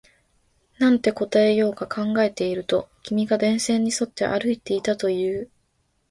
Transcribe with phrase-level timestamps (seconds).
[0.79, 5.49] なんて答えようか考えていると、君が電線に沿って歩いていたと言う